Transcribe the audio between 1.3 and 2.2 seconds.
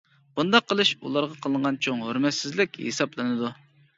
قىلىنغان چوڭ